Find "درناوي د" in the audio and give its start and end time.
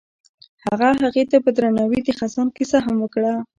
1.57-2.09